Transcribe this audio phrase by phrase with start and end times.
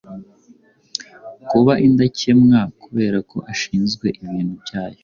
[1.49, 4.99] kuba indakemwa, kubera ko ashinzwe ibintu byayo!